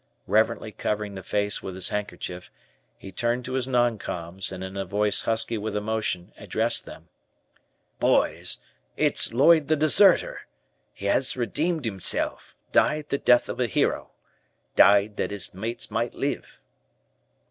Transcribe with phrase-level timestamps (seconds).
[0.25, 2.49] Reverently covering the face with his handkerchief,
[2.97, 7.09] he turned to his "non coms," and in a voice husky with emotion, addressed them:
[7.99, 8.57] "Boys,
[8.97, 10.47] it's Lloyd the deserter.
[10.91, 14.09] He has redeemed himself, died the death of a hero.
[14.75, 16.59] Died that his mates might live."